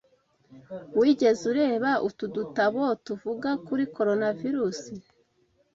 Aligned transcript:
Wigeze 0.99 1.43
ureba 1.51 1.91
utu 2.07 2.25
dutabo 2.35 2.83
tuvuga 3.05 3.49
kuri 3.65 3.83
Coronavirus? 3.95 4.79